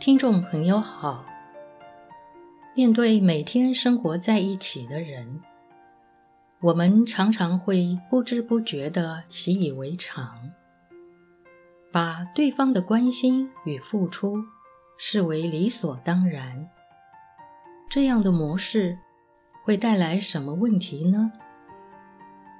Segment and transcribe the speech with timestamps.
[0.00, 1.24] 听众朋友好。
[2.76, 5.42] 面对每天生活在一起的人，
[6.60, 10.52] 我们常常会不知不觉地习以为常，
[11.90, 14.44] 把对方的关心与付出
[14.96, 16.70] 视为理所当然。
[17.90, 18.96] 这样的模式
[19.64, 21.32] 会带来什么问题呢？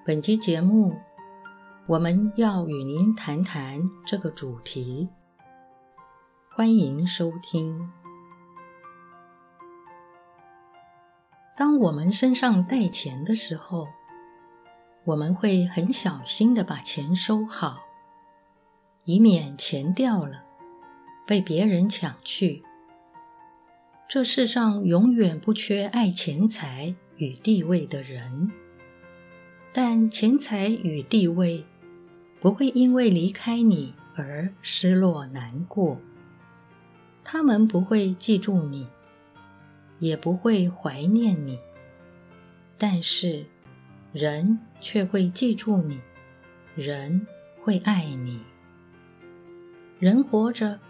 [0.04, 0.92] 本期节目，
[1.86, 5.08] 我们要与您谈谈这个主题。
[6.58, 7.88] 欢迎收听。
[11.56, 13.86] 当我们身上带钱的时候，
[15.04, 17.78] 我们会很小心地把钱收好，
[19.04, 20.42] 以免钱掉了，
[21.24, 22.64] 被别人抢去。
[24.08, 28.50] 这世上永远不缺爱钱财与地位的人，
[29.72, 31.64] 但钱财与地位
[32.40, 35.96] 不会因为离开你而失落难过。
[37.30, 38.86] 他们不会记住你，
[39.98, 41.58] 也不会怀念你，
[42.78, 43.44] 但是
[44.14, 46.00] 人却会记住你，
[46.74, 47.26] 人
[47.60, 48.40] 会爱你。
[49.98, 50.80] 人活着，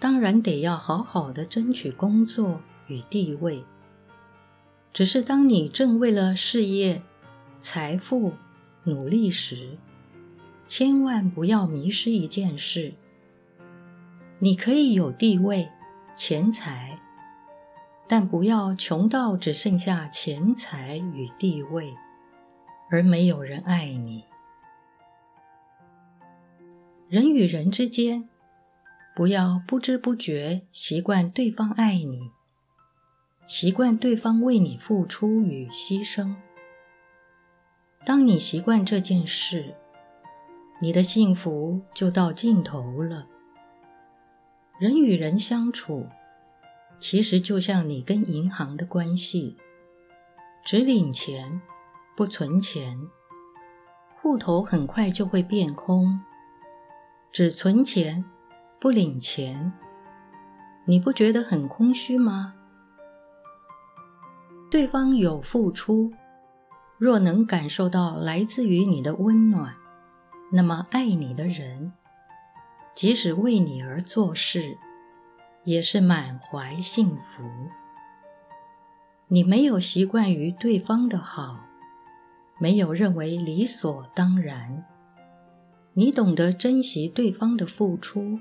[0.00, 3.62] 当然得要好好的争取工作与地位。
[4.92, 7.00] 只是当你正为了事业、
[7.60, 8.32] 财富
[8.82, 9.78] 努力时，
[10.66, 12.92] 千万不要迷失一件事。
[14.40, 15.70] 你可以有地位、
[16.14, 16.98] 钱财，
[18.06, 21.94] 但不要穷到只剩下钱财与地位，
[22.90, 24.24] 而没有人爱你。
[27.08, 28.28] 人与人之间，
[29.14, 32.30] 不要不知不觉习惯对方爱你，
[33.46, 36.34] 习惯对方为你付出与牺牲。
[38.04, 39.74] 当你习惯这件事，
[40.80, 43.28] 你的幸福就到尽头了。
[44.76, 46.08] 人与人相处，
[46.98, 49.56] 其实就像你跟银行的关系，
[50.64, 51.60] 只领钱
[52.16, 52.98] 不存钱，
[54.20, 56.18] 户头很快就会变空；
[57.30, 58.24] 只存钱
[58.80, 59.72] 不领钱，
[60.86, 62.54] 你不觉得很空虚吗？
[64.70, 66.12] 对方有付出，
[66.98, 69.72] 若能感受到来自于你的温暖，
[70.50, 71.92] 那么爱你的人。
[72.94, 74.78] 即使为你而做事，
[75.64, 77.42] 也是满怀幸福。
[79.28, 81.66] 你没有习惯于对方的好，
[82.58, 84.84] 没有认为理所当然，
[85.94, 88.38] 你懂得珍惜对方的付出，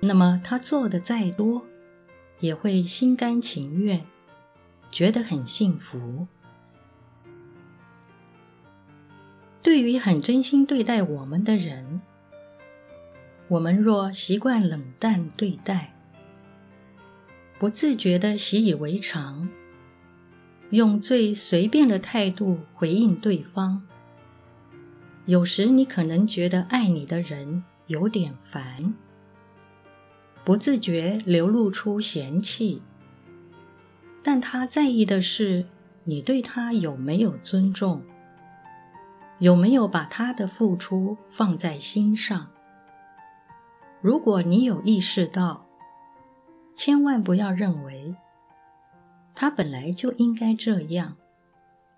[0.00, 1.62] 那么他做的再多，
[2.38, 4.06] 也会心甘情愿，
[4.90, 6.26] 觉得很幸福。
[9.62, 12.00] 对于很真心对待我们的人，
[13.50, 15.92] 我们若习惯冷淡对待，
[17.58, 19.48] 不自觉的习以为常，
[20.70, 23.82] 用最随便的态度回应对方，
[25.26, 28.94] 有时你可能觉得爱你的人有点烦，
[30.44, 32.80] 不自觉流露出嫌弃，
[34.22, 35.66] 但他在意的是
[36.04, 38.04] 你对他有没有尊重，
[39.40, 42.48] 有没有把他的付出放在心上。
[44.00, 45.66] 如果你有意识到，
[46.74, 48.16] 千万不要认为
[49.34, 51.16] 他本来就应该这样，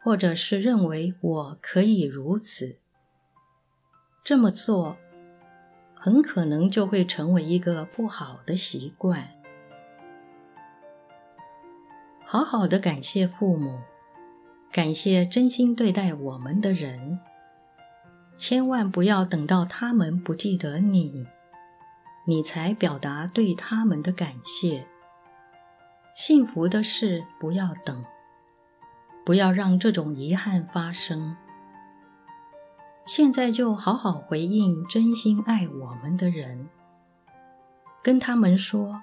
[0.03, 2.79] 或者是认为我可以如此。
[4.25, 4.97] 这么做
[5.95, 9.29] 很可能就会成为一个不好的习惯。
[12.25, 13.79] 好好的感谢父母，
[14.73, 17.21] 感谢真心对待我们的人，
[18.37, 21.27] 千万不要等到他们不记得你。
[22.25, 24.87] 你才表达对他们的感谢。
[26.15, 28.05] 幸福的事不要等，
[29.25, 31.37] 不要让这种遗憾发生。
[33.05, 36.69] 现在就好好回应真心爱我们的人，
[38.03, 39.03] 跟他们说：“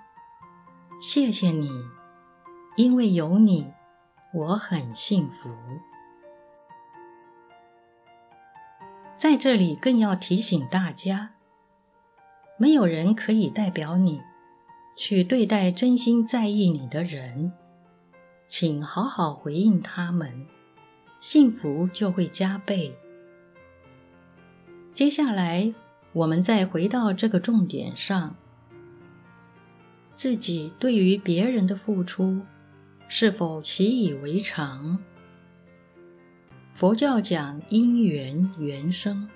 [1.02, 1.70] 谢谢你，
[2.78, 3.74] 因为有你，
[4.34, 5.50] 我很幸福。”
[9.18, 11.32] 在这里更要提醒大家。
[12.62, 14.20] 没有人可以代表你
[14.98, 17.54] 去对待真心在意你的人，
[18.46, 20.46] 请好好回应他们，
[21.22, 22.94] 幸福就会加倍。
[24.92, 25.74] 接下来，
[26.12, 28.36] 我们再回到这个重点上：
[30.14, 32.42] 自己对于别人的付出
[33.08, 35.00] 是否习以为常？
[36.74, 39.30] 佛教讲因缘缘生，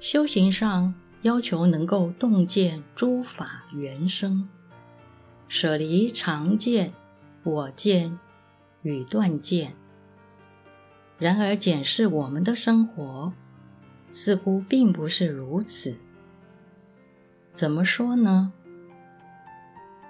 [0.00, 0.92] 修行上。
[1.24, 4.46] 要求能够洞见诸法原生，
[5.48, 6.92] 舍离常见、
[7.42, 8.18] 我见
[8.82, 9.74] 与断见。
[11.18, 13.32] 然而，检视我们的生活，
[14.10, 15.96] 似乎并不是如此。
[17.54, 18.52] 怎么说呢？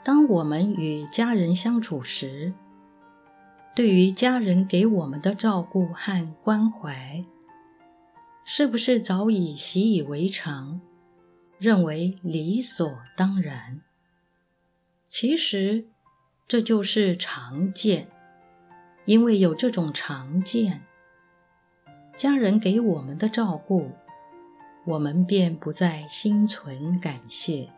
[0.03, 2.53] 当我们与家人相处时，
[3.73, 7.25] 对于家人给我们的照顾和关怀，
[8.45, 10.81] 是不是早已习以为常，
[11.59, 13.81] 认为理所当然？
[15.07, 15.87] 其实，
[16.49, 18.09] 这就是常见，
[19.05, 20.83] 因为有这种常见。
[22.17, 23.91] 家人给我们的照顾，
[24.85, 27.71] 我们便不再心存感谢，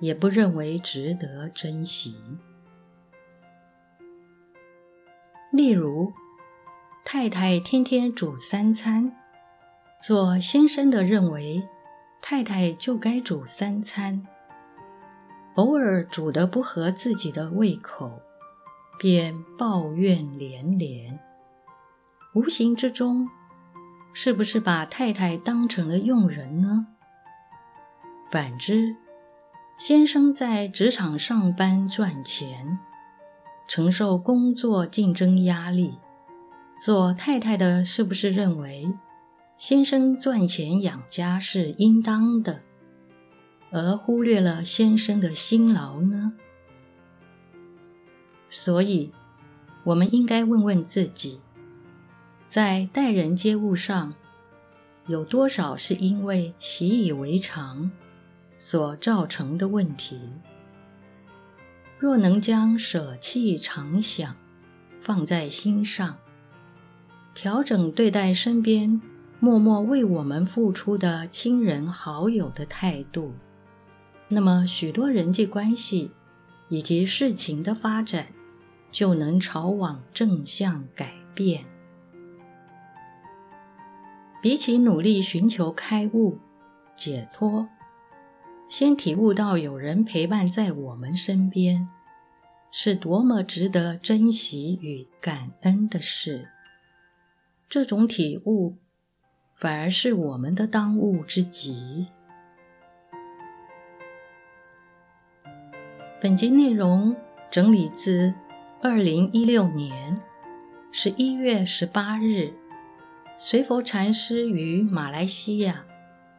[0.00, 2.16] 也不认为值得珍惜。
[5.52, 6.12] 例如，
[7.04, 9.16] 太太天天煮三餐，
[10.00, 11.66] 做先生的认为
[12.28, 14.26] 太太就该煮三餐，
[15.54, 18.20] 偶尔煮得不合自己的胃口，
[18.98, 21.20] 便抱怨连连。
[22.34, 23.28] 无形之中，
[24.12, 26.88] 是不是把太太当成了佣人呢？
[28.32, 28.96] 反之，
[29.78, 32.80] 先生在职场上班赚钱，
[33.68, 36.00] 承受工作竞争压力，
[36.76, 38.92] 做太太的是不是认为
[39.58, 42.60] 先生赚钱养家是应当的，
[43.70, 46.34] 而忽略了先生的辛劳呢？
[48.50, 49.10] 所以，
[49.84, 51.40] 我们应该问问自己。
[52.46, 54.12] 在待人接物上，
[55.06, 57.90] 有多少是因为习以为常
[58.58, 60.20] 所造成的问题？
[61.98, 64.36] 若能将舍弃常想
[65.00, 66.18] 放在心上，
[67.34, 69.00] 调整对待身边
[69.38, 73.34] 默默为我们付出的亲人好友的态度，
[74.28, 76.10] 那么许多人际关系
[76.68, 78.28] 以及事情的发展
[78.90, 81.64] 就能朝往正向改变。
[84.40, 86.38] 比起努力寻求开悟、
[86.94, 87.68] 解脱，
[88.68, 91.88] 先体悟到有人陪伴在我们身边，
[92.70, 96.48] 是多么值得珍惜与感恩的事。
[97.68, 98.76] 这种体悟，
[99.56, 102.06] 反而是我们的当务之急。
[106.20, 107.16] 本集内容
[107.50, 108.34] 整理自
[108.82, 110.20] 二零一六年
[110.92, 112.52] 十一月十八日。
[113.38, 115.84] 随佛禅师于马来西亚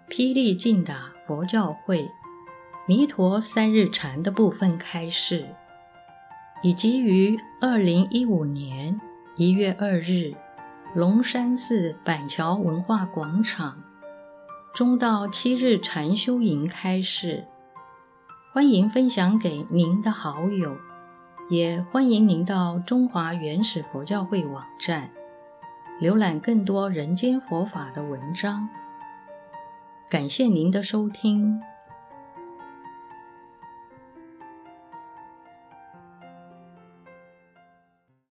[0.09, 2.09] 霹雳净打佛教会
[2.87, 5.45] 弥陀三日禅的部分开示，
[6.63, 8.99] 以及于二零一五年
[9.35, 10.33] 一月二日
[10.97, 13.83] 龙山寺板桥文化广场
[14.73, 17.45] 中道七日禅修营开示，
[18.51, 20.75] 欢迎分享给您的好友，
[21.51, 25.11] 也欢迎您到中华原始佛教会网站。
[26.01, 28.67] 浏览更多人间佛法的文章，
[30.09, 31.61] 感谢您的收听。